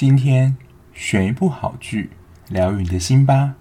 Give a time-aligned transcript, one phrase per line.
[0.00, 0.56] 今天
[0.92, 2.10] 选一部好剧，
[2.50, 3.56] 疗愈你的心吧。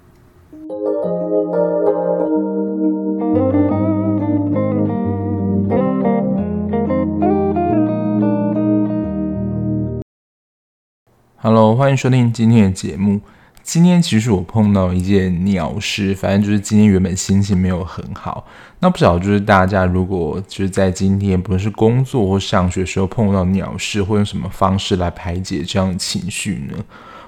[11.37, 13.19] Hello，欢迎收听今天的节目。
[13.67, 18.47] 今天其实我碰到一件鸟事，反正就是今天原本心情没有很好。
[18.79, 26.77] 那不晓得就是大家如果就是在今天不论是工作或上学时候碰到鸟事，会用什么方式来排解这样的情绪呢？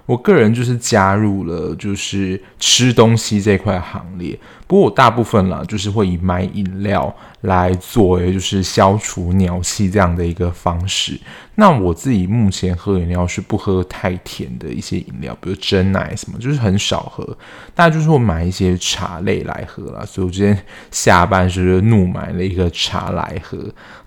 [0.10, 4.36] 我个人就是加入了就是吃东西这块行列，
[4.66, 11.16] 不过我大部分啦就是会以买饮料来作为就是消除鸟气这样的一个方式。
[11.54, 17.38] 那我自己目前喝饮料是不喝太甜的一些饮料，比如真奶什么，就是很少喝。
[17.75, 20.57] 大家就是会买一些茶类来喝啦，所以我今天
[20.89, 23.60] 下班时怒买了一个茶来喝。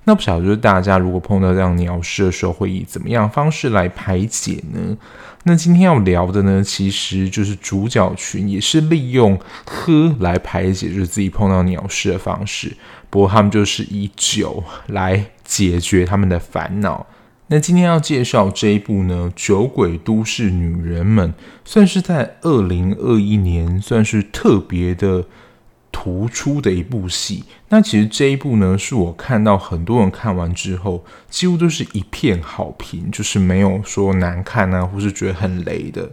[0.05, 4.97] 那不晓得就是大家如果碰到这样鸟事的时候，会以怎么样方式来排解呢？
[5.45, 12.77] 那今天要聊的呢，其实就是主角群也是利用喝来排解，就是自己碰到鸟事的方式。
[13.11, 17.07] 不过他们就是以酒来解决他们的烦恼。
[17.47, 21.31] 那今天要介绍这一部呢，《酒鬼都市女人们》，
[21.65, 25.25] 算是在二零二一年算是特别的。
[25.93, 36.11] 突出的一部戏，那其实这一部呢，是我看到很多人看完之后，几乎都是一片好评，就是没有说难看啊，或是觉得很雷的。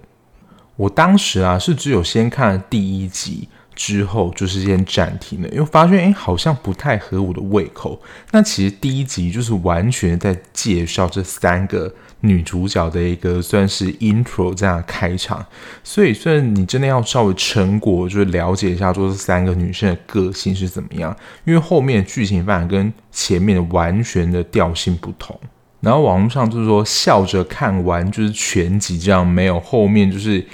[0.76, 3.50] 我当时啊，是只有先看了第一集。
[3.76, 8.02] 之后就是先暂停了，因为发现诶好像不太合我的胃口。
[8.32, 11.90] 那其实第一集就是完全在介绍这三个
[12.22, 15.46] 女主角的一个算是 intro 这样开场，
[15.84, 25.40] 所以虽然你真的要稍微成果，就是了解一下说这三个女生的个性是怎么样，因为后面剧情发展跟前面完全的调性不同。
[25.82, 30.46] 然后网络上就是说笑着看完就是全集这样，没有后面就是。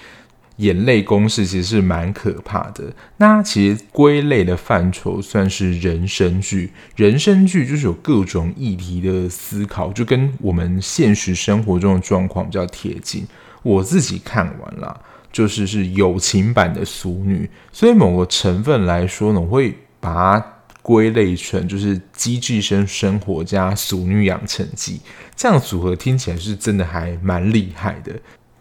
[0.58, 2.84] 眼泪公式其实是蛮可怕的。
[3.18, 13.26] 那其实归类的范畴算是人生剧，人生剧就是有各种议题的思考，就跟我们现实生活中的状况比较贴近。
[13.64, 15.02] 我自己看完了，
[15.32, 20.46] 就是是友情版的《俗女》，所以某个成分来说呢，我会把它
[20.82, 24.98] 归类成就是《机智生生活》加《俗女养成记》
[25.36, 28.14] 这样组合，听起来是真的还蛮厉害的。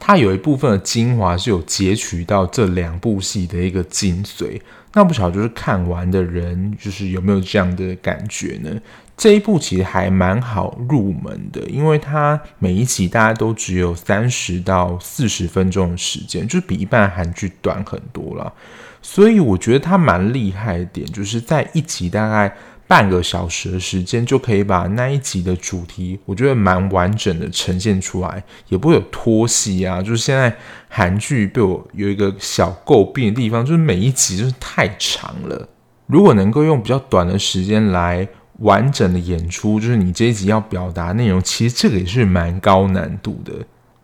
[0.07, 4.61] 它有一部分的精华是有截取到这两部戏的一个精髓，
[4.93, 8.71] 那不晓得就是看完的人就是有没有这样的感觉呢？
[9.17, 18.53] 这一部其实还蛮好入门的，因为它每一集大家都只有三十到四十分钟的时间，就是比一般韩剧短很多了。
[19.01, 22.55] 所以我觉得它蛮厉害的点，就是在一集大概。
[22.87, 30.03] 半个小时的时间就可以把那一集的主题，我觉得蛮完整的呈现出来，也不会有拖戏啊。
[30.03, 30.55] 就是现在
[30.89, 35.69] 韩剧被我有一个小诟病的地方，就是每一集就是太长了。
[36.07, 38.29] 如果能够用比较短的时间来
[38.59, 43.53] 完整的演出，就是你这一集要表达内容，其实这个也是蛮高难度的。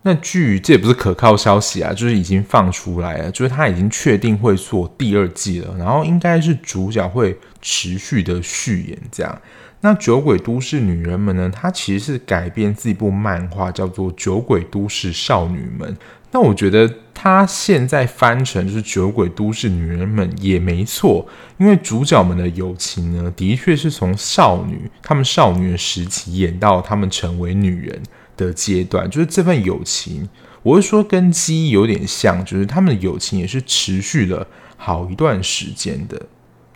[0.03, 9.41] 那据这也不是可靠消息啊，就是已经放出来了，就是他已经确定会做第二季了，然后应该是主角会持续的续演这样。
[9.83, 15.91] 那《酒鬼都市女人们》呢，它其实是改编自一部漫画，叫做《酒鬼都市少女们》。
[16.31, 28.01] 那我觉得它现在翻成就是《酒鬼都市女人们》也没错，因为主角们的友情呢，的确是从少女她们少女的时期演到她们成为女人。
[28.35, 30.27] 的阶段，就是这份友情，
[30.63, 34.47] 我会说跟鸡有点像，就是他们的友情也是持续了
[34.77, 36.21] 好一段时间的。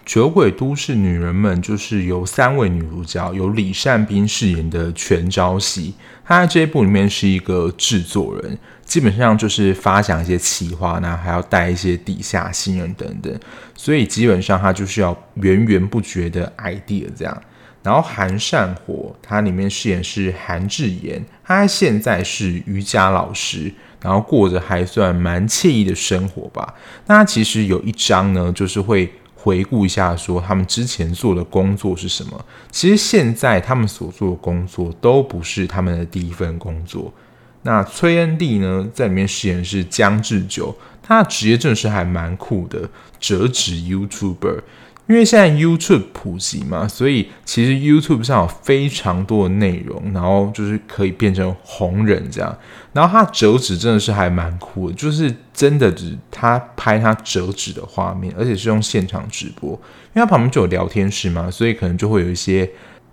[0.06, 8.56] 酒鬼都市女人们就是由三位女主角，由李善斌饰演的全昭熙，她在这一部里面是一个制作人，
[8.86, 13.36] 基本上就是发想一些企划，那还要带一些底下新人等等，
[13.76, 17.42] 所以基本上她就是要源源不绝的 idea 这样。
[17.86, 26.74] 然后韩善火，他里面饰演是韩智妍，他现在是瑜伽老师，然后过着还算蛮惬意的生活吧。
[27.06, 32.44] 那其实有一章呢，就是会回顾一下，说他们之前做的工作是什么。
[32.72, 37.14] 其实现在他们所做的工作都不是他们的第一份工作。
[37.62, 42.90] 那崔恩地呢，在里面饰演是江志久，他的职业真是还蛮酷的，
[43.20, 44.62] 折纸 YouTuber。
[45.08, 52.58] 因为现在 YouTube 普及嘛，所以其实 YouTube 上有非常多的内容，然后就是可以变成红人这样。
[52.92, 59.72] 然后他折纸真的是还蛮酷的，就是真的只他拍他折纸的画面，而且是用现场直播。
[60.16, 62.68] 因为他旁边就有聊天室嘛，所以可能就会有一些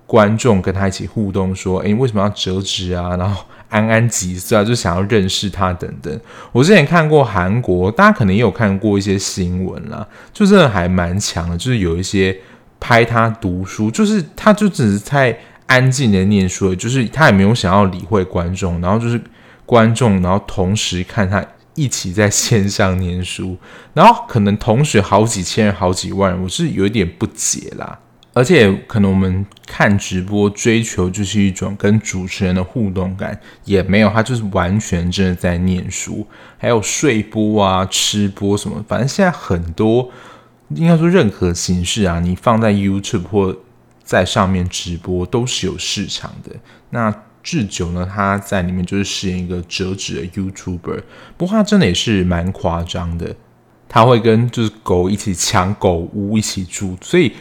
[0.07, 6.21] 观众跟他一起互动，说：“诶，为什么要折纸啊？”然后安安几岁啊，就想要认识他等等。
[6.53, 12.39] 我之前看过韩国，大家可能也有看过一些新闻啦，就真的还蛮强的，就是有一些
[12.79, 15.37] 拍他读书，就是他就只是在
[15.67, 19.19] 安静的念书，就是他也没有想要理会观众，然后就是
[19.65, 21.43] 观众，然后同时看他
[21.75, 23.57] 一起在线上念书，
[23.95, 27.99] 然后可能同学好几千人、好几万人，我是有一点不解啦。
[28.35, 36.27] 而且可能我们看直播追求就是一种跟主持人的互动感，也没有，他就是完全真的在念书，
[36.57, 40.11] 还有睡播啊、吃播什么，反正现在很多
[40.71, 43.55] 应该说任何形式啊，你放在 YouTube 或
[44.03, 46.57] 在上面直播都是有市场的。
[46.89, 51.03] 那智久呢，他在里面就是饰演一个折纸的 YouTuber，
[51.37, 53.37] 不过他真的也是蛮夸张的，
[53.89, 57.33] 他会跟就是狗一起抢狗屋一起住，所以。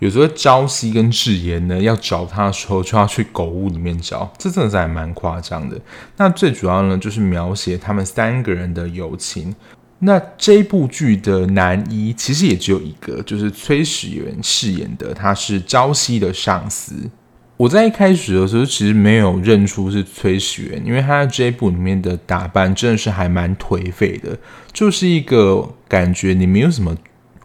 [0.00, 5.78] 有时候朝夕跟智妍呢要找他的时候，就要去狗屋里面找，这真的是还蛮夸张的。
[6.16, 9.54] 那最主要呢，就是描写他们三个人的友情。
[9.98, 16.94] 那这部剧的男一其实也只有一个，就是崔始源饰演的，他是朝夕的上司。
[17.58, 24.38] 我在一开始的时候其实没有认出是崔始源，因为他在这部里面的打扮真的是还蛮颓废的，
[24.72, 26.96] 就是一个感觉你没有什么。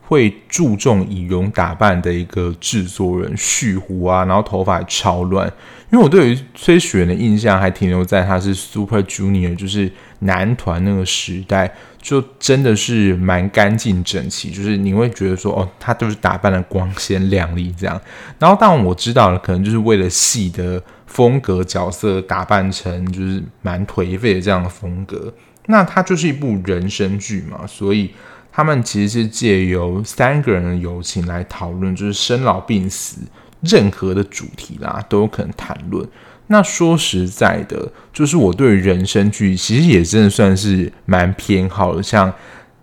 [0.08, 5.52] 会注重仪容打扮的一个制作人，蓄胡啊，然后头发超乱。
[5.92, 11.72] 因为我对于崔雪的印象还停留在他是 Super Junior，就是男团那个时代，
[12.02, 18.00] 就真的是蛮干净整齐，就是你会觉得说，哦，他就是打扮的光鲜亮丽这样。
[18.38, 25.34] 然后当我知道了，可能就是为了戏的风格，角色打扮成就是蛮颓废的这样的风格。
[25.68, 28.12] 那它就是一部人生剧嘛，所以。
[28.56, 33.18] 他们其实是借由三个人的友情来讨论，就是生老病死，
[33.60, 36.08] 任何的主题啦都有可能谈论。
[36.48, 42.02] 那说实在的，就是我对人生剧其实也真的算是蛮偏好的。
[42.02, 42.34] 像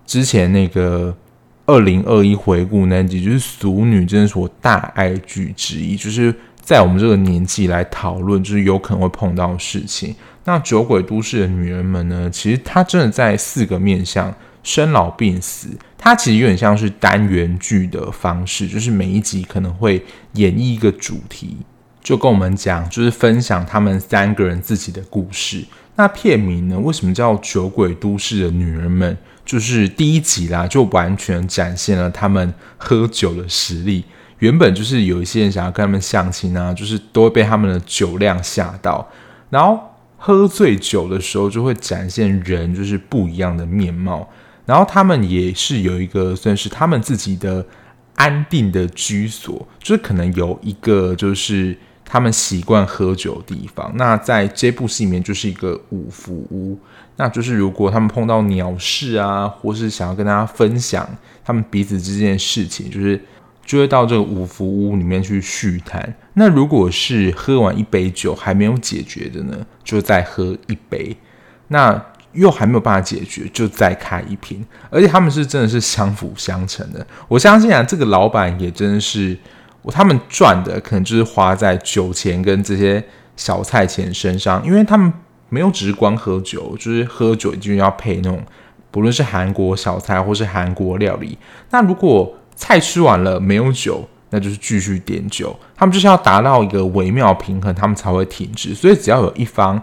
[0.04, 1.16] 之前那个
[1.64, 5.96] 二零二一回顾那集，就是《俗女》，真的是我大爱剧之一。
[5.96, 10.14] 就是在我们这个年纪来讨论，就是有可能会碰到的事情。
[10.44, 14.34] 那《酒鬼都市的女人们》呢，其实它真的在四个面向。
[14.62, 15.68] 生老病死，
[15.98, 20.04] 它其实有点像是单元剧的方式，就是每一集可能会
[20.34, 21.56] 演绎一个主题，
[22.02, 25.64] 就跟我们讲，就是分享他们三个人自己的故事。
[25.96, 29.14] 那片名呢，为什么叫《酒鬼都市的女人们》？
[29.44, 34.04] 就是第一集啦，就完全展现了他们喝酒的实力。
[34.38, 39.06] 原本就是有一些人想要跟他们相亲啊，就是都会被他们的酒量吓到，
[39.50, 39.78] 然后
[40.16, 44.28] 喝醉酒的时候就会展现人就是不一样的面貌。
[44.64, 47.64] 然后他们也是有一个算是他们自己的
[48.14, 53.90] 安定的居所，就是可能有一个就是他们习惯喝酒的地方。
[53.96, 56.78] 那在这部戏里面就是一个五福屋，
[57.16, 61.08] 那就是如果他们碰到鸟事啊，或是想要跟大家分享
[61.44, 63.20] 他们彼此之间的事情，就是
[63.64, 66.14] 就会到这个五福屋里面去叙谈。
[66.34, 71.16] 那如果是喝完一杯酒还没有解决的呢，就再喝一杯。
[71.68, 77.06] 那又还没有办法解决，就再开一瓶，而且他们是真的是相辅相成的。
[77.28, 79.36] 我相信啊，这个老板也真的是，
[79.90, 83.02] 他们赚的可能就是花在酒钱跟这些
[83.36, 85.12] 小菜钱身上，因为他们
[85.48, 88.42] 没有只是光喝酒，就是喝酒就要配那种，
[88.90, 91.36] 不论是韩国小菜或是韩国料理。
[91.70, 98.74] 那如果菜吃完了没有酒，那就是继续点酒，他们就是要达到一个微妙平衡，他们才会停止。
[98.74, 99.82] 所以只要有一方。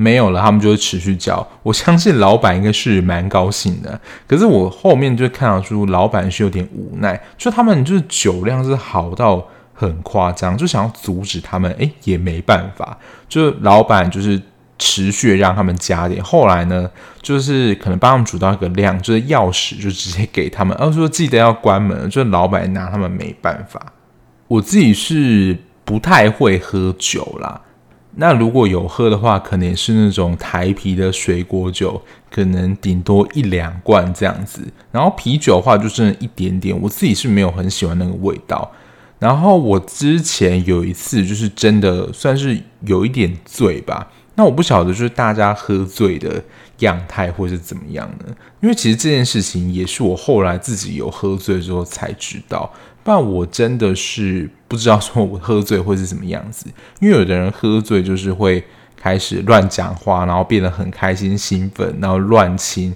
[0.00, 1.44] 没有了，他们就会持续叫。
[1.64, 12.96] 我相信老板应该是蛮高兴的，可是我后面就看到出老板是有点无奈，就他们就是酒量是好到很夸张，就想要阻止他们，诶，也没办法。
[13.28, 14.40] 就老板就是
[14.78, 16.88] 持续让他们加点，后来呢，
[17.20, 23.92] 就是可能帮他们煮到一个量，就是钥匙就直接给他们，而说记得要关门，就老板拿他们没办法。
[24.46, 27.60] 我自己是不太会喝酒啦。
[28.16, 32.00] 那如果有喝的话，可能也是那种台啤的水果酒，
[32.30, 34.60] 可能顶多一两罐这样子。
[34.90, 36.76] 然后啤酒的话，就剩一点点。
[36.80, 38.70] 我自己是没有很喜欢那个味道。
[39.20, 44.10] 然后我之前有一次，就是真的算是有一点醉吧。
[44.34, 46.42] 那我不晓得，就是大家喝醉的
[46.78, 48.34] 样态或是怎么样呢？
[48.60, 52.72] 因为其实这件事情也是我后来自己有喝醉之后才知道。
[53.08, 56.66] 但我真的是不知道说我喝醉会是什么样子，
[57.00, 58.62] 因为有的人喝醉就是会
[58.94, 62.92] 开始乱讲话，然后变得很开心兴奋，然后乱亲；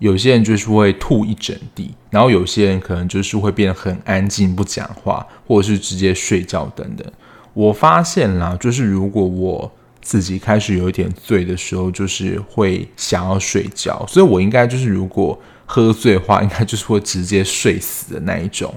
[0.00, 7.06] 有些人就是会吐一整地，然后有些人可能就是会变得很安静不讲话，或者是直接睡觉等等。
[7.54, 18.74] 我发现啦，就是如果我自己开始有一点醉的时候，就是会想要睡觉，所以我应该就是如果喝醉的话，应该就是会直接睡死的那一种。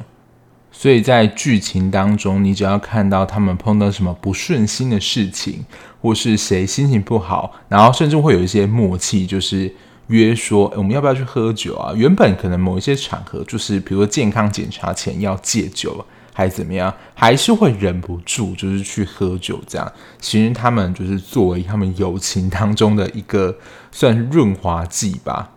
[0.77, 5.63] 所以在剧情当中，你只要看到他们碰到什么不顺心的事情，
[6.01, 9.73] 或是谁心情不好，然后甚至会有一些默契，就是
[10.07, 11.93] 约说我们要不要去喝酒啊？
[11.95, 16.05] 原本可能某一些场合，就是比如说健康检查前要戒酒。
[16.37, 19.89] 还是怎么样，还是会忍不住，就是去喝酒这样。
[20.19, 23.57] 其实他们就是作为他们友情当中的一个
[23.89, 25.49] 算润滑剂吧。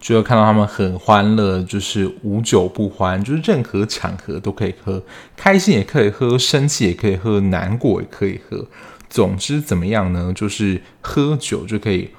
[0.00, 5.02] 就会看到他们很欢乐，就是无酒不欢，就是任何场合都可以喝，
[5.36, 8.66] 开心也可以喝，生气也可以喝，难过也可以喝。
[9.10, 10.32] 总之怎么样呢？
[10.34, 12.10] 就是喝酒就可以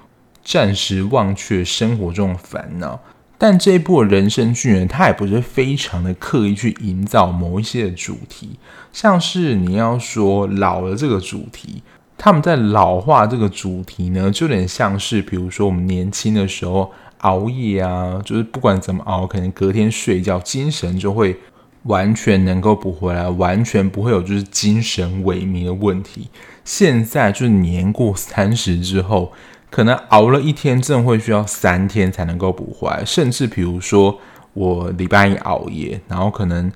[0.43, 2.99] 暂时忘却生活中的烦恼。
[3.37, 8.59] 但这一部人生剧呢，它也不是非常的刻意去营造某一些的主题，
[8.91, 11.81] 像是你要说老了这个主题，
[12.17, 21.37] 他们在老化这个主题呢，就有点像是比如说我们年轻的时候熬夜啊，就是不管怎么熬，可能隔天睡觉精神就会
[21.83, 26.29] 完全能够补回来，完全不会有就是精神萎靡的问题。
[26.63, 29.31] 现在就是年过三十之后。
[29.71, 33.05] 可能熬了一天，真的会需要三天才能够补回来。
[33.05, 34.19] 甚至比如说，
[34.55, 36.71] 我礼拜一熬夜，然后可能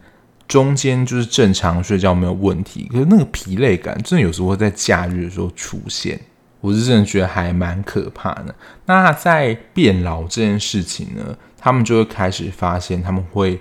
[0.48, 6.22] 中间就是正常睡觉没有问题，可是那个疲累感，真的有时候会在假日的时候出现。
[6.64, 8.56] 我是真的觉得还蛮可怕的。
[8.86, 13.60] 那在变老这件事情呢，他们就会开始发现，他们会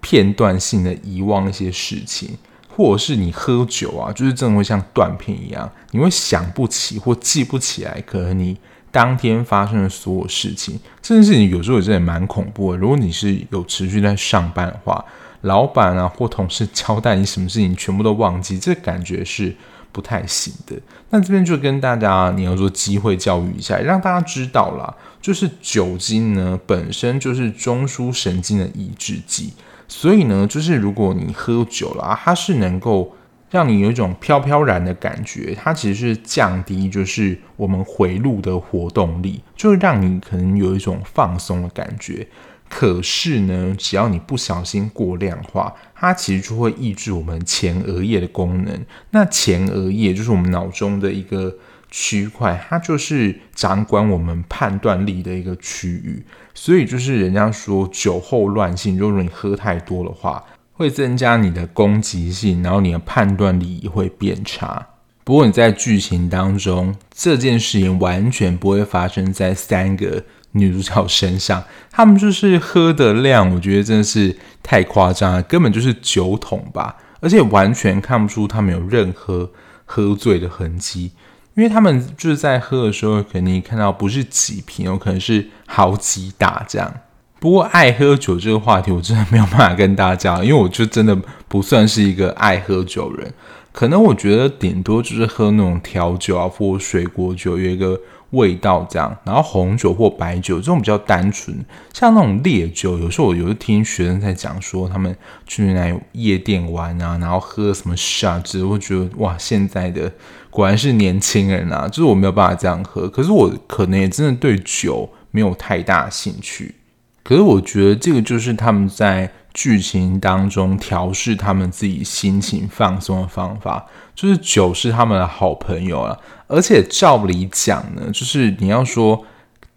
[0.00, 8.56] 片段性的遗忘一些事情，或者是你喝酒啊，就是真的会像断片一样，你会想不起或记不起来，可能你。
[8.94, 12.78] 当天发生的所有事情，这件事情有时候也真的蛮恐怖的。
[12.78, 15.04] 如果你是有持续在上班的话，
[15.40, 19.52] 老板啊或同事交代你什么事情，全部都忘记，这感觉是
[19.94, 20.76] 不太行的。
[21.08, 29.54] 那这边就跟大家，你要做机会教育一下，让大家知道啦，就是酒精呢本身就是中枢神经的抑制剂，
[29.88, 33.14] 所以呢，就是如果你喝酒了，它是能够。
[33.50, 42.26] 让你有一种飘飘然的感觉，它其实是降低，就是我们回路的活动力，就是让你可能有一种放松的感觉。
[42.68, 48.84] 可是呢，只要你不小心过量化，它其实就会抑制我们前额叶的功能。
[49.10, 51.54] 那前额叶就是我们脑中的一个
[51.90, 56.24] 区块，它就是掌管我们判断力的一个区域。
[56.54, 60.44] 所以就是人家说酒后乱性，如果你喝太多的话。
[60.76, 64.84] 会增加你的攻击性，然后你的判断力也会变差。
[65.22, 71.62] 不过你在剧情当中，这件事情完全不会发生在三个女主角身上。
[71.92, 79.48] 他们就是喝的量，我觉得真的是太夸张了，根本就是酒桶吧，而且完全看不出他们有任何
[79.84, 81.12] 喝醉的痕迹，
[81.54, 86.92] 因为他们就是在喝的时候，肯定看到不是几瓶，有可能是好几打这样。
[87.38, 91.14] 不过爱喝酒这个话题，我真的没有办法跟大家讲，因为我就真的
[91.46, 93.32] 不算是一个爱喝酒人。
[93.70, 98.00] 可能我觉得顶多就是喝那种调酒啊，或水果酒，有一个
[98.34, 99.16] 味道这样。
[99.24, 101.56] 然后红酒或白酒这种比较单纯，
[101.92, 110.12] 像那种烈酒，有时候我有时候听学生在讲说，他们去那夜店玩啊，然后喝什么 shot，我觉得哇，现在的
[110.50, 113.08] 果然是年轻人啊，就是我没有办法这样喝。
[113.08, 116.74] 可是我可能也真的对酒没有太大兴趣。
[117.22, 126.18] 可是我觉得这个就是他们在剧情当中调试他们自己心情放松的方法，就是酒是他们的好朋友啊。
[126.48, 129.24] 而且照理讲呢，就是你要说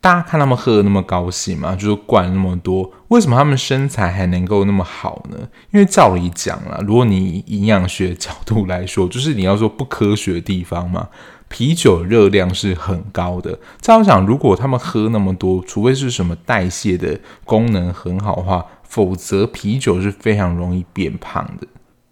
[0.01, 5.37] 大家看他们喝的那么高兴嘛，就是灌那么多，为什么他们身材还能够那么好呢？
[5.71, 11.07] 因为照理讲啦，如果你以营养学角度来说，就是你要说不科学的地方嘛。
[11.49, 21.67] 啤酒热量是很高的，照讲，如果他们喝那么多，除非是什么代谢的功能很好的话，否则啤酒是非常容易变胖的。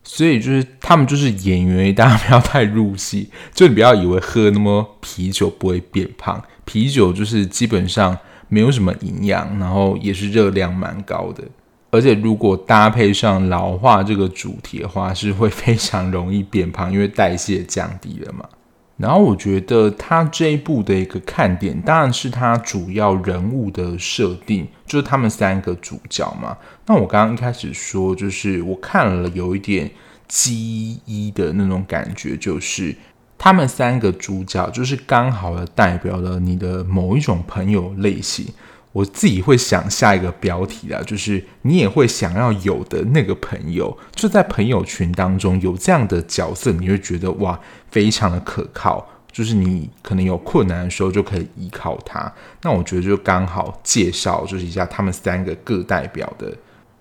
[0.08, 8.16] 所以就是他们就是演员，大家不要太入戏，就你不要以为喝那么啤酒不会变胖，啤酒就是基本上
[8.48, 11.44] 没有什么营养，然后也是热量蛮高的，
[11.90, 18.48] 而且如果搭配上老化这个主题的话，是会非常容易变胖，因为代谢降低了嘛。
[18.98, 26.58] 然后我觉得他这一部的一个看点，当然是他主要人物的设定，就是他们三个主角嘛。
[26.86, 29.92] 那我刚刚一开始说，就是我看了有一点
[30.28, 32.96] 基一的那种感觉，就是
[33.38, 38.48] 他们三个主角就是刚好的代表了你的某一种朋友类型。
[38.96, 47.60] 我自己会想下一个标题啦，就是你也会想要有的那个朋友，就在朋友群当中有这样的角色，你会觉得哇，
[47.92, 52.34] 非常的可靠，就是你可能有困难的时候就可以依靠他。
[52.62, 56.54] 那我觉得就刚好介绍就是一下他们三个各代表的。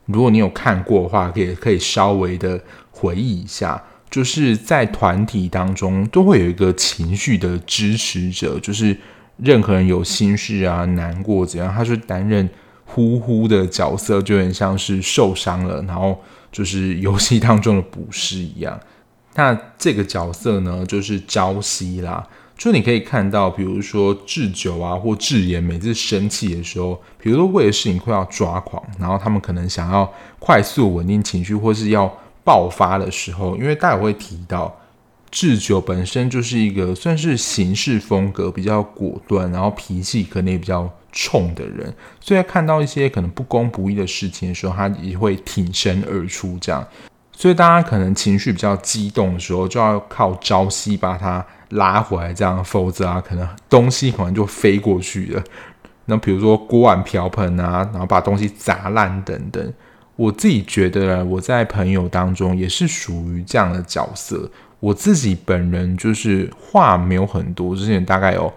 [0.06, 2.60] 如果你有看过的话，可以可以稍微的
[2.90, 8.98] 回忆一下，就是在团体当中都会有一个情绪的支持者，就是
[9.36, 12.48] 任何人有心事啊、难过怎样，他就担任
[12.84, 16.20] 呼呼的角色，就很像是受伤了，然后
[16.52, 18.78] 就是游戏当中的捕师一样。
[19.34, 22.26] 那这个角色呢，就是朝夕啦。
[22.56, 32.08] 就你可以看到，比如说智久啊，或智妍，每次生气的时候，比如说为了事情快要抓狂，然后他们可能想要快速稳定情绪，或是要
[32.44, 34.72] 爆发的时候，因为大家会提到，
[35.34, 46.86] 智久本身就是一个算是行事风格比较果断，然后脾气可能也比较冲的人，所以在看到一些可能不公不义的事情的时候，他也会挺身而出这样。
[47.32, 55.42] 所以大家可能情绪比较激动的时候，就要靠朝夕把它拉回来，这样，否则啊，可能东西可能就飞过去了。
[56.04, 59.72] 那比如说锅碗瓢盆啊，然后把东西砸烂等等。
[60.14, 64.48] 我自己觉得呢，我在朋友当中也是属于这样的角色。
[64.84, 68.52] 我自己本人就是话没有很多，之前大概有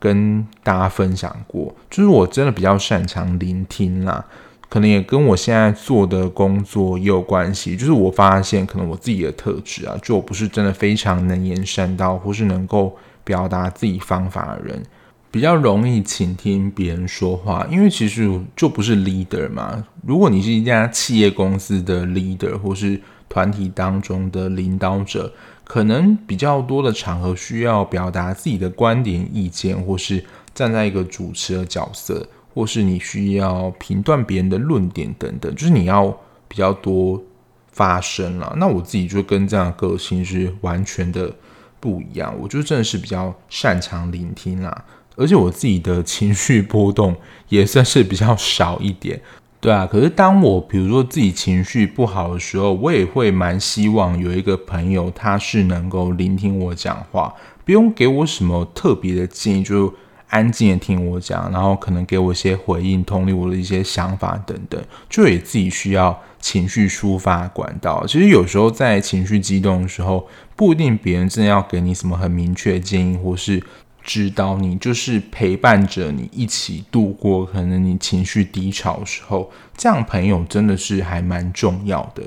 [0.00, 4.24] 跟大家分享过，就是我真的比较擅长聆听啦。
[4.68, 14.82] 可能也跟我现在做的工作也有关系，就是我发现可能我自己的特质啊，就我不是真的非常能言善道，或是能够表达自己方法的人，
[15.30, 19.84] 比较容易倾听别人说话，因为其实就不是 leader 嘛。
[20.04, 25.32] 如果你是一家企业公司的 leader，或是团体当中的领导者，
[25.68, 32.26] 可能比较多的场合需要表达自己的观点、意见，或是站在一个主持的角色。
[32.54, 36.08] 或是你需要评断别人的论点等等，就是你要
[36.48, 37.22] 比较多
[37.70, 38.52] 发声了。
[38.56, 41.32] 那我自己就跟这样的个性是完全的
[41.78, 42.34] 不一样。
[42.36, 44.84] 我就真的是比较擅长聆听啦，
[45.14, 47.14] 而且我自己的情绪波动
[47.48, 49.20] 也算是比较少一点。
[49.60, 59.94] 对啊，可是当我比如说自己情绪不好的时候，我也会蛮希望有一个朋友，他是能够聆听我讲话，不用给我什么特别的建议，就。
[60.30, 64.78] 安静的听我讲，然后可能给我一些回应，同理我的一些想法等等，
[65.08, 68.04] 就也自己需要情绪抒发管道。
[68.06, 73.62] 其实有时候在情绪激动的时候，不一定别人真的要给你什么很明确的建议，或是
[74.08, 82.22] 指导你，就是陪伴着你一起度过可能你情绪低潮的时候，这样朋友真的是还蛮重要的。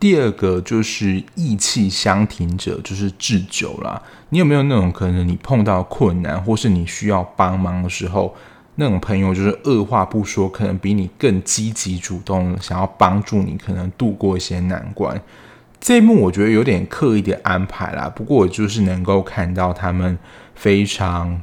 [0.00, 4.02] 第二个就是义气相挺者，就是智久啦。
[4.30, 8.34] 你有没有那种可能，你碰到困难或是你需要帮忙的时候，
[8.74, 15.22] 那种朋友就是二话不说，可能比你更积极主动，想要帮助你，可能度过一些难关。
[15.78, 20.18] 这一幕我觉得有点刻意的安排啦，不过我就是能够看到他们
[20.60, 21.40] 非常。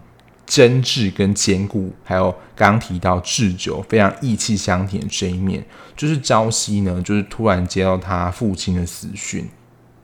[0.50, 5.62] 真挚跟坚固，还有刚刚提到智久非常义气相挺的这一面，
[5.94, 9.46] 就是朝夕呢，就是突然接到他父亲的死讯，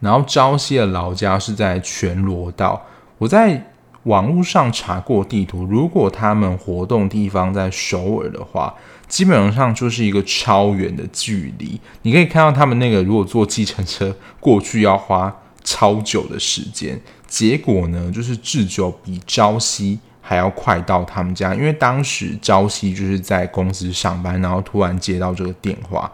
[0.01, 2.85] 然后朝夕的老家是在全罗道。
[3.19, 3.71] 我在
[4.03, 8.75] 网络上查过地图，如果他们活动地方在首尔的话，
[9.07, 11.79] 基本上就是一个超远的距离。
[12.01, 16.99] 你可以看到他们那个，如果坐计程车过去要花超久的时间。
[17.33, 19.97] 结果呢，就是智久比朝夕。
[20.25, 26.09] 还要快到他们家，因为当时朝夕就是在公司上班，然后突然接到这个电话。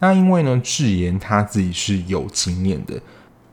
[0.00, 3.00] 那因为呢，智妍他自己是有经验的，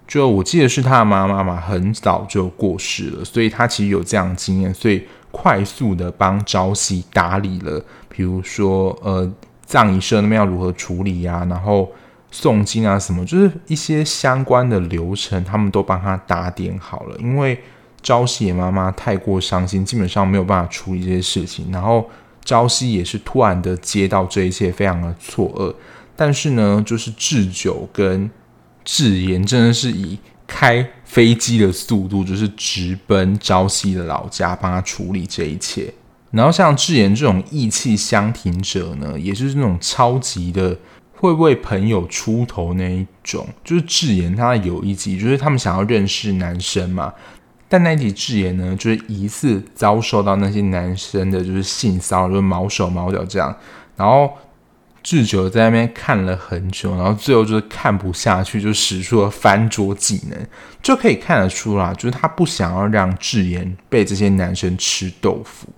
[0.05, 9.33] 就我记得是他的妈妈嘛，很早就过世了，所以他其实有这样的经验，所以快速的帮朝夕打理了，比如说呃
[9.65, 11.89] 葬仪社那边要如何处理呀、啊，然后
[12.31, 17.59] 诵经啊什么，就是一些相关的流程，他们都帮他打点好了，因为。
[18.03, 21.71] 朝夕妈妈太过伤心，基本上没有办法处理这些事情。
[21.71, 22.09] 然后
[22.43, 25.71] 朝夕也是突然的接到这一切，非常的错愕。
[26.15, 28.27] 但是呢，就是智久跟
[28.83, 30.17] 智妍真的是以
[30.47, 35.93] 开飞机的速度，就是直奔朝夕的老家，帮他处理这一切。
[36.31, 40.75] 然后像智妍这种义气相挺者呢，也就是那种超级的
[41.21, 43.47] 会为朋友出头那一种。
[43.63, 47.13] 就是智妍她有一集，就是他们想要认识男生嘛。
[47.69, 53.55] 但那一集智妍呢，就是疑似遭受到那些男生的，就是性骚扰，就是毛手毛脚这样。
[53.95, 54.33] 然后
[55.03, 60.37] 智久在那边看了很久，然后最后就是看不下去，就使出了翻桌技能，
[60.81, 65.69] 就可以看得出来，就是他不想要让智妍被这些男生吃豆腐。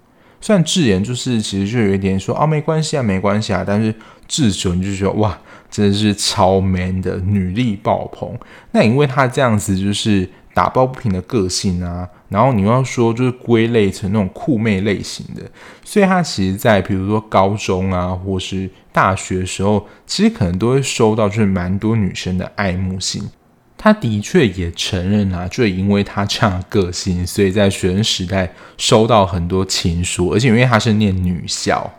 [0.42, 3.94] 虽然智妍就是其实就有一点说哦，没关系啊，没关系啊，但是
[4.28, 5.38] 智久你就觉得哇，
[5.70, 8.38] 真的是超 man 的女力爆棚。
[8.72, 10.30] 那因为他这样子就是。
[10.56, 15.42] 打抱不平的个性啊，然后你要说就是归类成那种酷妹类型的，
[15.84, 23.28] 所以他其实，在比如说高中啊，或是大学的时候，其实可能都会收到就是蛮多女生的爱慕信。
[23.76, 31.92] 他的确也承认啊，就因为他这样个性，所以在学生时代收到很多情书，而且因为他是念女校。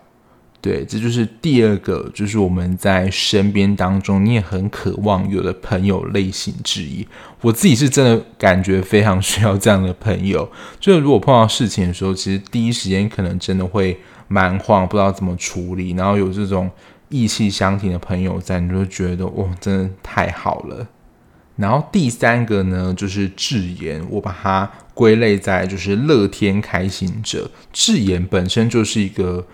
[0.65, 7.07] 对，这就是第二个，就是我们在身边当中，你也很渴望有的朋友类型之一。
[7.43, 10.51] 我自己是真的感觉非常需要这样的朋友。
[10.81, 15.91] 就是如果碰到事情的时候，其实第一时间可能真的会蛮慌，不知道怎么处理。
[15.91, 16.71] 然后有这种
[17.11, 20.89] 意气相挺的朋友在，你就觉得哇，真的太好了。
[21.57, 27.51] 然后第三个呢，就是智妍，我把它归类在就是乐天开心者。
[27.71, 29.47] 智妍本身就是一个。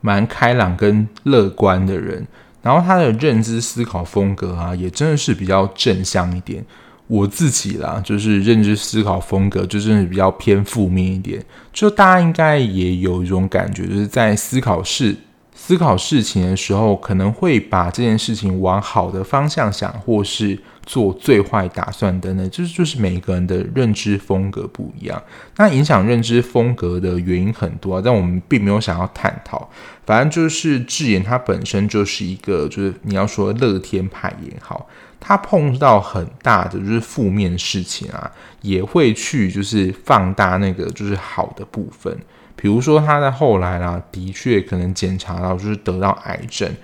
[0.00, 2.26] 蛮开朗跟乐观的人，
[2.62, 6.64] 然后他的认知思考风格啊，也真的是比较正向一点。
[7.06, 11.44] 我自己啦，就是认知思考风格就真的比较偏负面一点。
[11.72, 15.16] 就大家应该也有一种感觉，就是在思考事
[15.54, 20.58] 思考事情的时候，可能会把这件事情往好的方向想，或是。
[20.88, 25.22] 做最坏打算的呢，就是就是每个人的认知风格不一样，
[25.58, 29.68] 那影响认知风格的原因很多，但我们并没有想要探讨。
[30.06, 34.88] 反正就是智妍，他本身就是一个，就是你要说乐天派也好，
[35.20, 42.18] 他碰到很大的就是负面事情啊，也会去就是放大那个就是好的部分。
[42.56, 46.74] 比如说他在后来啦，的确可能检查到就是得到癌症。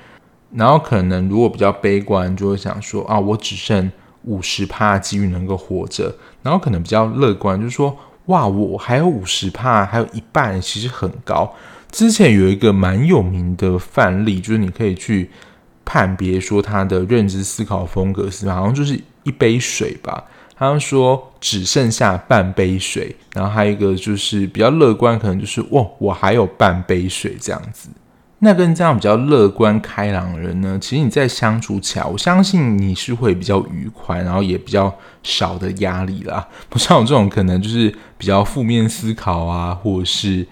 [0.54, 3.90] 然后可能如果比较悲观，就会想说啊，我只剩
[4.22, 6.14] 五十趴的机遇能够活着。
[6.42, 11.52] 然后可能比较乐观，就是说哇，我还有五十趴，还有一半，其实很高。
[11.90, 15.30] 之前有一个蛮有名的范例，就是你可以去
[15.84, 18.48] 判别说他的认知思考风格是？
[18.50, 20.24] 好像就是一杯水吧。
[20.56, 27.88] 他说只剩下半杯水，然后还有一个就是比较乐观，可能就是哇，我还有半杯水这样子。
[28.44, 36.46] 那跟这样比较乐观开朗的人呢，其实你在相处起来，我相信你是会比较愉快，然后也比较少的压力啦。
[36.68, 40.46] 不像我这种可能就是比较负面思考啊，或者是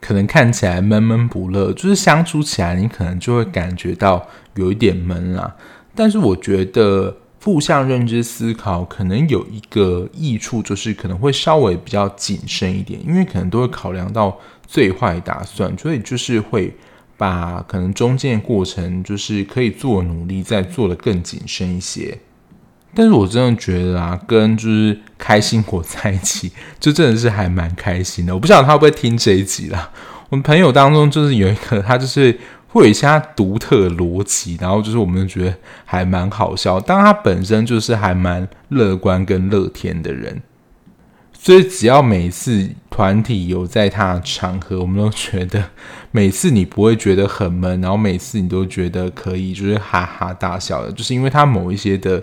[0.00, 5.54] 可能看起来闷闷不乐，就是相处起来你可能就会感觉到有一点闷啦。
[5.94, 14.34] 但是我觉得负向认知思考可能有一个益处，就是可能会稍微比较谨慎一点，因为可能都会考量到
[14.66, 16.74] 最坏打算，所以就是会。
[17.16, 22.18] 把可能中间过程就是可以做努力，再做的更谨慎一些。
[22.94, 28.32] 但是我真的觉得啊，跟就是开心果在一起，就真的是还蛮开心的。
[28.32, 29.90] 我不晓得他会不会听这一集啦。
[30.30, 36.78] 我们朋友当中就是有一个，他就是会有一些他独特的逻辑，然后就是我们觉得还蛮好笑。
[36.78, 40.40] 当他本身就是还蛮乐观跟乐天的人。
[41.44, 45.62] 所以只要每次团体有在他的场合，我们都觉得
[46.10, 52.22] 每次你不会觉得很闷，然后每次你都觉得可以，就是哈哈大笑的，就是因为他某一些的，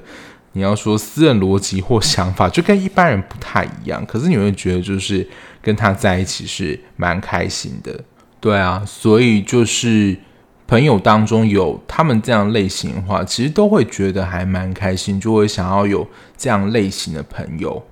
[0.54, 4.04] 你要说私人逻辑或想法，就跟一般人不太一样。
[4.08, 5.30] 可是你会觉得就是
[5.62, 8.04] 跟他在一起是蛮开心的，
[8.40, 8.82] 对啊。
[8.88, 10.18] 所以就是
[10.66, 17.86] 朋友当中有他们这样类型的话，其实都会觉得还蛮开心，就会想要有这样类型的朋友。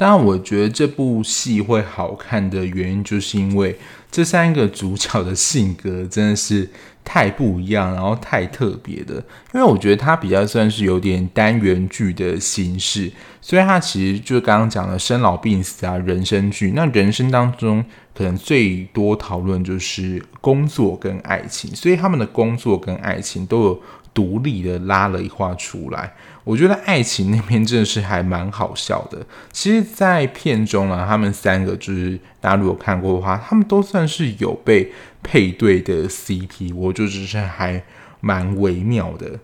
[0.00, 3.78] 当然，我觉得这部戏会好看的原因，就是因为
[4.10, 6.66] 这三个主角的性格真的是
[7.04, 9.16] 太不一样，然后太特别的。
[9.52, 16.72] 因为我觉得它比较算是有点单元剧的形式，所以它其实就刚刚讲的生老病死啊，人生剧。
[16.74, 17.84] 那人生当中
[18.14, 26.12] 可能最多讨论就是工作跟爱情，所以他们的工作跟爱情都有独立的拉了一画出来。
[26.42, 29.18] 我觉得爱情那边真的是还蛮好笑的。
[29.52, 34.90] 其实，在片中呢，他们三个就是大家如果看过的话，他们都算是有被
[35.22, 37.82] 配对的 CP，我就只是还
[38.20, 39.38] 蛮微妙的。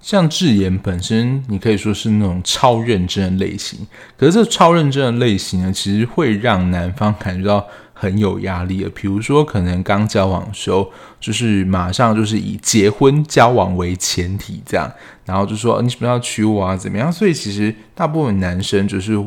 [0.00, 3.86] 像智妍本身，你可以说是那种超认真的类型，
[4.18, 8.90] 可是这超认真的类型呢，其实会让男方感觉到很有压力的。
[8.90, 14.92] 比如说，可能刚交往的时候，就是马上就是以结婚交往为前提这样，
[15.24, 17.10] 然后就说你什么要娶我啊，怎么样？
[17.10, 19.18] 所以其实大部分男生就是。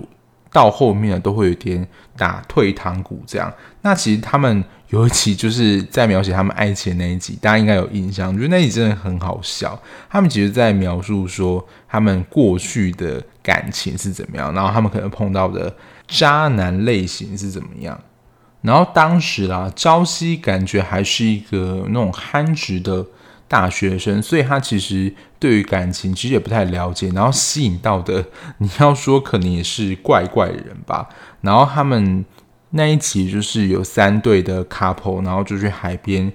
[0.49, 1.86] 到后面呢，都会有点
[2.17, 3.53] 打退堂鼓这样。
[3.82, 9.80] 那其实他们尤其就是在描写他们爱情那一集，大家应该有印象，我觉得那集真的很好笑。
[10.10, 15.71] 他们其实，在描述说他们过去的感情是怎么样，然后他们可能碰到的
[16.08, 17.99] 渣男类型是怎么样。
[18.67, 23.06] 然后当时啦，朝夕感觉还是一个那种憨直的
[23.47, 27.08] 大学生，所以他其实对于感情其实也不太了解。
[27.15, 28.25] 然后吸引到的，
[28.58, 31.08] 你要说可能也是怪怪人吧。
[31.39, 32.25] 然后他们
[32.71, 36.32] 那一集就是有三对的 couple，然后就去海边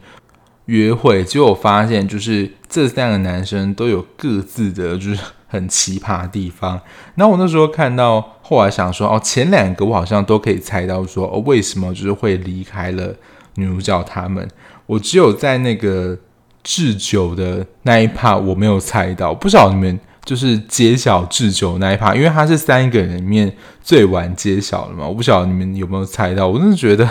[0.64, 5.20] 约会，结果发现就是这三个男生都有各自的就是。
[5.52, 6.80] 很奇葩的地方，
[7.14, 13.14] 然后我那时候看到，后来想说，哦，前两个我好像都可以猜到说，哦，为什么就是会离开了
[13.56, 14.48] 女主角他们，
[14.86, 16.16] 我只有在那个
[16.62, 27.06] 智久的那一趴我没有猜到，不知道你们就是揭晓智久那一趴，因为他是三个人里面最晚揭晓的嘛，我不晓得你们有没有猜到，我真的觉得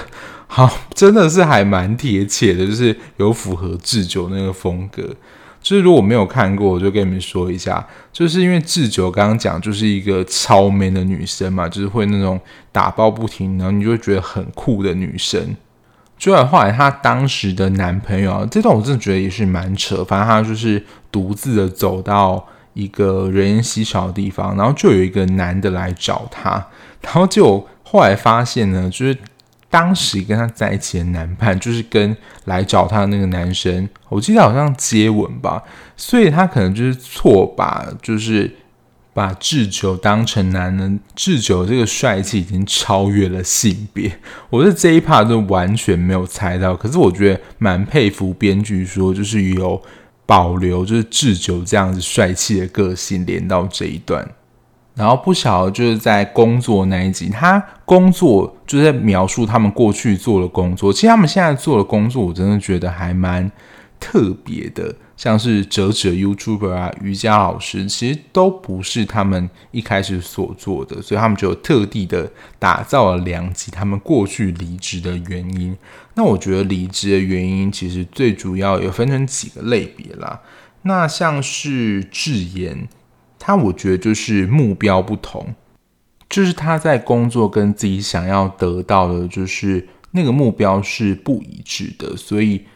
[0.47, 5.03] 好，真的是还蛮贴切的，就是有符合智久那个风格。
[5.61, 12.39] 就是如果没有看过，我就跟你们说一下，就是因为智久刚刚讲就是一个超 man 的女生嘛，就是会那种
[12.71, 15.55] 打抱不停，然后你就会觉得很酷的女生。
[16.17, 22.43] 就后来她当时的男朋友啊，这段我真的觉得也是蛮扯，反正他就是独自的走到
[22.73, 26.65] 一个人烟稀少的地方，然后就有一个男的来找她，
[27.01, 29.15] 然后就后来发现呢，就是。
[29.71, 35.63] 当时跟他在一起的男伴，就是跟来找他的那个男生，我记得好像接吻吧，
[35.95, 38.53] 所以他可能就是错把，就是
[39.13, 40.99] 把智久当成男人。
[41.15, 46.75] 智久这个帅气已经超越了性别，我是这一 part 就完全没有猜到。
[46.75, 49.81] 可是我觉得蛮佩服编剧说，就是有
[50.25, 54.27] 保留，就是智久这样子帅气的个性连到这一段。
[54.93, 60.91] 然后不晓得就是在工作那一集，他工作就是在描述他们过去做的工作。
[60.91, 63.49] 其实他们现在做的工作，我真的觉得还蛮
[64.01, 75.75] 特别的，像是折纸 YouTuber 啊、瑜伽老师，其实都不是他们一开始所做的，所以他们就特地的打造了两集他们过去离职的原因。
[76.15, 80.41] 那我觉得离职的原因其实最主要有分成几个类别啦。
[80.81, 82.89] 那像是智妍。
[83.43, 85.55] 他我觉得就是目标不同，
[86.29, 92.15] 就是他在工作跟自己想要得到的，就是那个目标是不一致的。
[92.15, 92.67] 所以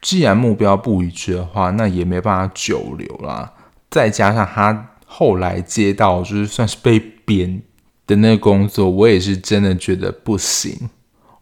[0.00, 3.52] 既然目标不一致的话，那也没办法久留啦。
[3.90, 7.60] 再加上他后来接到就是算是被贬
[8.06, 10.88] 的那个工作，我也是真的觉得不行。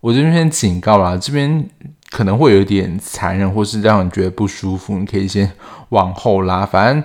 [0.00, 1.70] 我这边先警告啦，这边
[2.10, 5.52] 可能会有点残忍，或是让你觉得不舒服，你可以先
[5.90, 7.04] 往后拉，反正。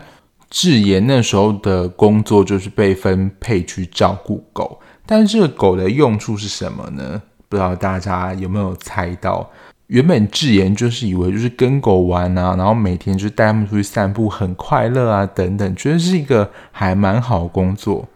[0.49, 7.21] 智妍那时候的工作就是被分配去照顾狗，但是这个狗的用处是什么呢？
[7.47, 9.49] 不知道大家有没有猜到？
[9.87, 18.07] 原本智妍就是以为就是跟狗玩啊，然后每天就带他们出去散步，很快乐啊等等，觉得是一个还蛮好工作。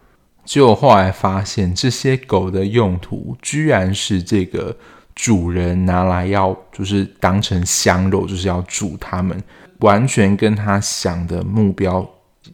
[0.46, 4.76] 结果后来发现，这些狗的用途居然是这个
[5.16, 9.42] 主人拿来要就是当成香肉，就是要煮它们，
[9.80, 12.08] 完全跟他想的目标。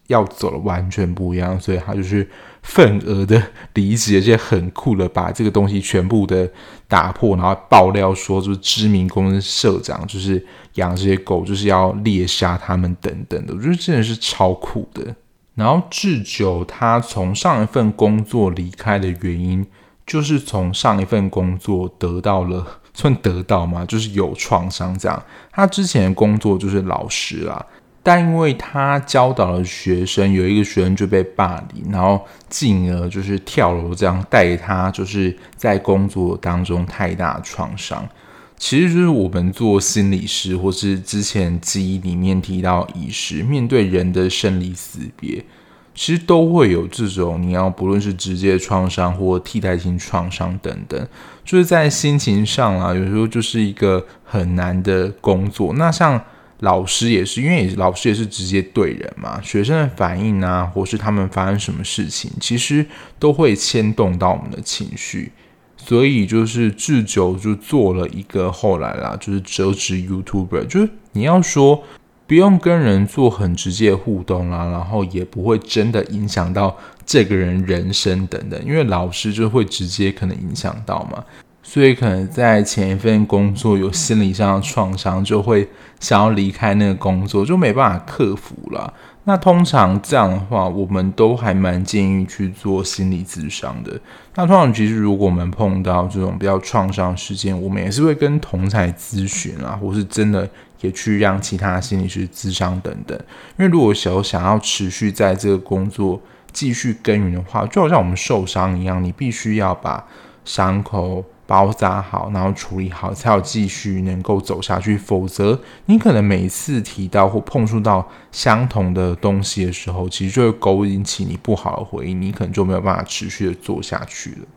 [0.10, 2.28] 要走的完全不一样，所以他就是
[2.64, 3.42] 份额的
[3.76, 6.50] 离职，而且很酷的把这个东西全部的
[6.88, 10.44] 打破，然后爆料说，就是知名公司社长就是
[10.74, 15.16] 养这些狗，就是要猎杀他们等等的，我觉得真的是超酷的。
[15.54, 19.64] 然后智久他从上一份工作离开的原因，
[20.08, 23.86] 就是从上一份工作得到了算得到吗？
[23.86, 25.24] 就是有创伤这样。
[25.52, 27.64] 他之前的工作就是老师啦。
[28.12, 32.20] 但因为他教导了学生，有一个学生就被霸凌，然后
[32.50, 38.10] 进而就是跳楼，这样带他就是在工作当中太大创伤。
[38.58, 45.46] 其实就是我们做心理师，或是之前记忆里面提到医师，面对人的生离死别，
[45.94, 51.08] 其实都会有这种你要不论是直接创伤或替代性创伤等等，
[51.46, 55.74] 就是在心情上啊，有时候就是一个很难的工作。
[55.76, 56.20] 那像。
[56.60, 62.86] 老师也是，因为老师也是直接对人嘛，学生的反应啊，或是他们发生什么事情，其实
[63.18, 65.32] 都会牵动到我们的情绪。
[65.78, 71.82] 所以就是智久就做了一个后来啦，就是折纸 YouTuber，就是你要说
[72.28, 81.24] 不用跟人做很直接的互动啦，然后也不会真的影响到这个人人生等等，因为老师就会直接可能影响到嘛。
[81.70, 88.92] 所以可能在前一份工作有心理上的创伤，就会想要离开那个工作，就没办法克服了。
[89.26, 94.02] 那通常这样的话，我们都还蛮建议去做心理咨商的。
[94.34, 100.50] 那通常其实如果我们碰到这种比较创伤事件，我们也是会跟同侪咨询啊，或是真的
[100.82, 103.16] 也去让其他心理师咨商等等。
[103.60, 106.20] 因为如果想想要持续在这个工作
[106.52, 110.04] 继续耕耘的话，就好像我们受伤一样，你必须要把
[110.44, 111.24] 伤口。
[111.50, 114.96] 包扎好，然后处理好，才有继续能够走下去。
[114.96, 124.48] 否则，你可能每次提到或碰触到相同的东西的时候，其实就会勾引起你不好的回忆，你可能就没有办法持续的做下去了。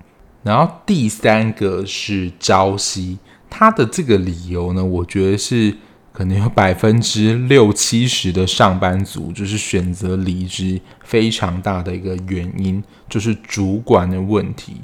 [0.42, 3.16] 然后第三个是朝夕，
[3.48, 5.74] 他的这个理由呢，我觉得是
[6.12, 14.82] 可能有百分之六七十的上班族就是选择离职非常大的一个原因，就是主管的问题。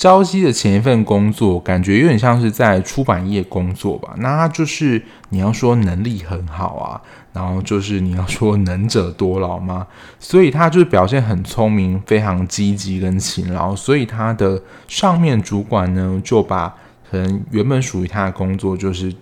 [0.00, 4.14] 朝夕的前一份工作，感觉有点像是在出版业工作吧。
[4.16, 6.98] 那他就是你要说能力很好啊，
[7.34, 9.86] 然后就是你要说能者多劳吗？
[10.18, 13.76] 所以他就是表现很聪明，非常积极跟勤劳。
[13.76, 16.74] 所以他的上面主管呢，就把
[17.10, 19.14] 可能原本属于他的工作，就是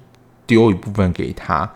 [0.47, 1.69] 丢一部分给他。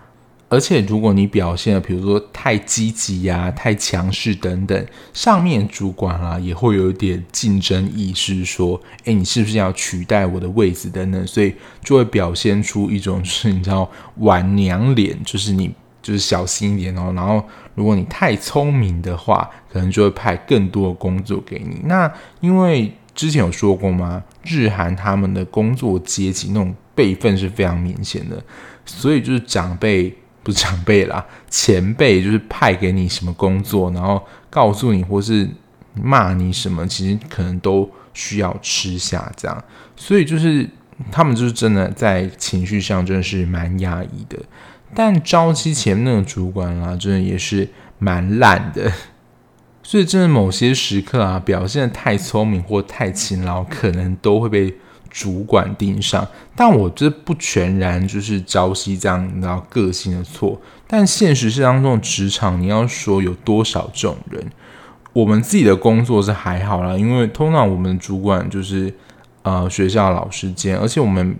[0.52, 17.10] 而且，如果你表现的，比如说太积极呀、太强势等等，上面主管啊也会有一点竞争意识，说：“诶，你是不是要取代我的位置等等？”所以就会表现出一种是你知道晚娘脸，就是你就是小心一点哦。
[17.16, 17.42] 然后，
[17.74, 21.80] 如果你太聪明的话，可能就会派更多的工作给你。
[21.84, 24.22] 那因为之前有说过吗？
[24.44, 28.44] 日韩他们的工作阶级那种辈分是非常明显的，
[28.84, 30.14] 所以就是长辈。
[30.42, 35.48] 不是长辈啦， 前辈就是派给你什么工作，然后告诉你或是
[35.94, 39.64] 骂你什么，其实可能都需要吃下这样。
[39.96, 40.68] 所以就是
[41.10, 44.38] 他们就是真的在情绪上真的是蛮压抑的。
[44.94, 48.92] 但朝夕前那个主管啦，真的也是蛮烂的。
[49.82, 54.74] 所以真的某些时刻啊，表现得太聪明或太勤劳，可能都会被。
[55.12, 60.60] 主管盯上，但我这不全然就是朝夕这样，然后个性的错。
[60.88, 64.50] 但现实是当中的职场，你要说有多少这种人？
[65.12, 68.92] 我们自己的工作是还好啦，因为通常我们主管就是
[69.42, 71.36] 呃学校老师间，而且我们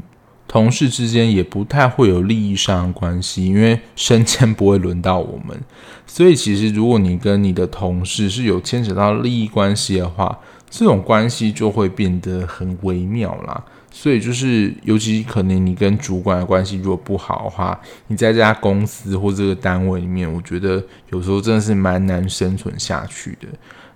[0.47, 5.59] 同事之间也不太会有利益上的关系，因为升迁不会轮到我们。
[6.07, 10.39] 所以其实如果你跟你的同事是有牵扯到利益关系的话，
[10.73, 23.47] 这种关系就会变得很微妙啦，所以就是，尤其可能你跟主管的关系如果不好的话，你在这家公司或这个单位里面，我觉得有时候真的是蛮难生存下去的。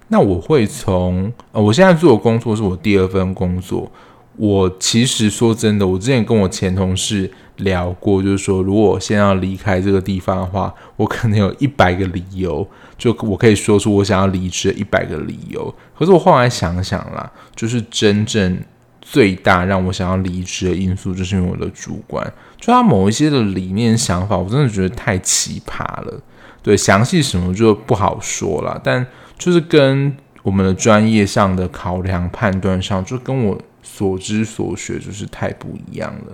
[0.09, 3.91] 那我会从，呃，我现在做的工作是我第二份工作。
[4.37, 15.75] 我其实说真的，我之前跟我前同事聊过，就是说，如果我现在要离开这个地方的话，我可能有一百个理由，就我可以说出我想要离职的一百个理由。
[15.99, 18.59] 可是我后来想想啦，就是真正
[19.01, 22.25] 最大让我想要离职的因素，就是因为我的主管，
[22.59, 26.23] 就他某一些的理念想法，我真的觉得太奇葩了。
[26.63, 29.07] 对，详细什么就不好说了，但
[29.39, 33.59] 就是跟我们的专业上的考量判断上，就跟我。
[33.89, 36.33] 所知所学就是太不一样了，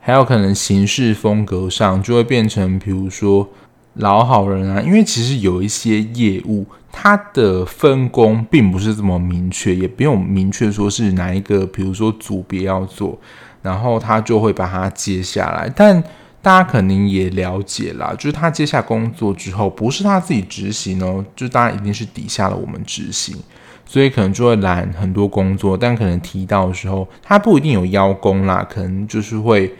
[0.00, 3.48] 还有可能行事风格上就会变成，比如说
[3.94, 13.18] 老好人啊，因为其实有一些业务，它的分工并不是这么明确，也不用明确说是哪一个，比如说组别要做，
[13.62, 15.70] 然后他就会把它接下来。
[15.74, 16.02] 但
[16.40, 23.36] 大家肯定也了解啦，就是他接下工作之后，不是他自己执行哦，就大家一定是底下的我们执行。
[23.84, 29.74] 所以可能就会揽很多工作，但可能提到的时候，他不一定有邀功啦，可能就是会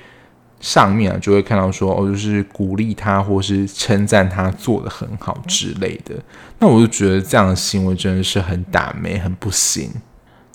[0.61, 6.15] 上面啊就会看到说哦，就是鼓励他或是称赞他做得很好之类的。
[6.59, 9.91] 那我就觉得这样的行为真的是很打咩，很不行。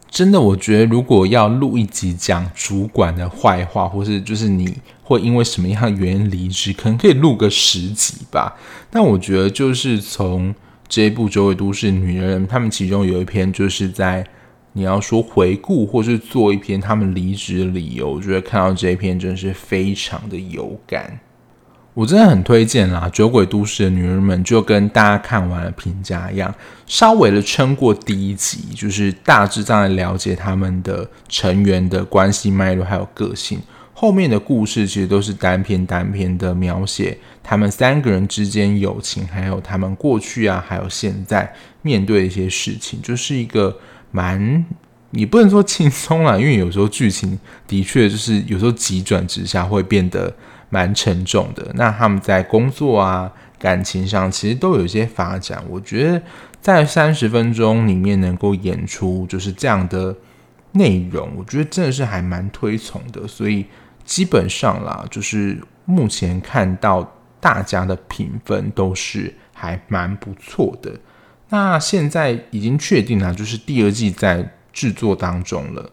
[0.10, 8.56] 真的，我觉得如果要录一集讲主管的坏话，或是就是你会因为什么样的原因离职，可能可以录个十集吧。
[8.90, 10.56] 但我觉得就是从。
[10.88, 14.24] 这一部《九尾都市女人》，他们其中有一篇就是在
[14.78, 21.18] 你要说回顾，或是做一篇他们离职的理由，我觉得看到这一篇真是非常的有感。
[21.94, 26.54] 我真的很推荐啦，《酒鬼都市的女人们》就跟大家看完了评价一样，
[26.86, 33.58] 稍微的撑过第一集，就是大致上来了解他们的成员的关系脉络还有个性。
[33.94, 41.50] 后面的故事其实都是单篇单篇的描写他们三个人之间友情，还有他们过去啊，还有现在
[41.82, 43.74] 面对的一些事情，就是一个
[44.16, 44.66] 蛮，
[45.10, 47.38] 你不能说轻松啦，因为有时候剧情
[47.68, 50.34] 的确就是有时候急转直下会变得
[50.70, 51.70] 蛮沉重的。
[51.76, 53.30] 那他们在工作啊、
[53.60, 56.22] 感情上其实都有一些发展，我觉得
[56.62, 60.16] 在三十分钟里面能够演出就是这样的
[60.72, 63.66] 内容，我觉得真的是还蛮推崇的，所以。
[64.06, 70.92] 基本上啦，就是目前看到大家的评分都是还蛮不错的。
[71.50, 75.92] 那现在已经确定了，就是第二季在制作当中了，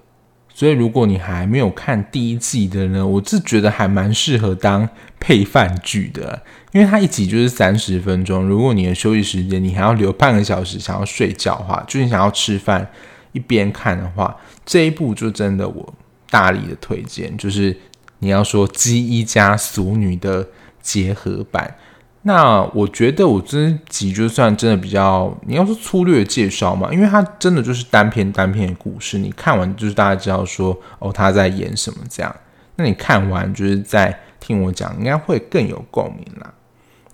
[0.52, 4.88] 所以如果你还没有看第一季的呢，我是觉得还蛮适合当
[5.20, 6.42] 配饭剧的，
[6.72, 8.44] 因为它一集就是三十分钟。
[8.44, 12.90] 如果你的休息时间你还要留半个小时想要睡觉的话，就你想要吃饭
[13.32, 14.34] 一边看的话，
[14.64, 15.94] 这一部就真的我
[16.30, 17.76] 大力的推荐，就是
[18.20, 20.48] 你要说《机衣加俗女》的
[20.80, 21.76] 结合版。
[22.24, 32.34] 那我觉得我这集就算真的比较，你要说粗略介绍嘛，因为它真的就是单篇单篇的故事，你看完就是大家知道说哦他在演什么这样，
[32.76, 36.54] 那你看完就是在听我讲，应该会更有共鸣啦。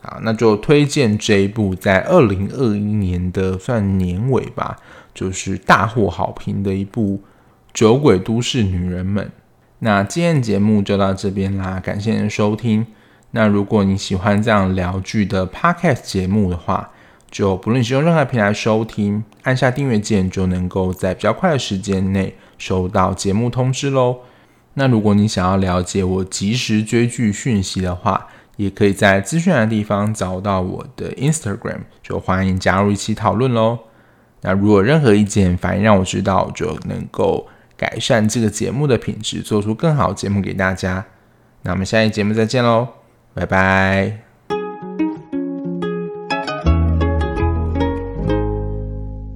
[0.02, 4.76] 好，那就推荐这一部在二零二一年的算年尾吧，
[5.14, 7.16] 就是大获好评的一部
[7.72, 9.24] 《酒鬼都市女人们》。
[9.78, 12.86] 那今天节目就到这边啦，感谢您收听。
[13.32, 16.90] 那如果你喜欢这样聊剧的 podcast 节目的话，
[17.30, 24.18] 就不论使用任何平台收听，按下订阅键就能够在比较快的时间内收到节目通知喽。
[24.74, 33.78] 那如果你想要了解我即时追剧讯息的话，也可以在资讯的地方找到我的 Instagram，就欢迎加入一起讨论喽。
[34.40, 41.04] 那如果任何意见反映让我知道，就能够改善这个节目的品质，做出更好节目给大家。
[41.62, 42.97] 那我们下一节目再见喽。
[43.38, 44.27] 拜拜。